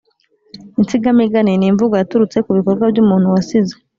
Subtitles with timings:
[0.79, 3.73] –Insigamigani ni imvugo yaturutse ku bikorwa by’umuntu wasize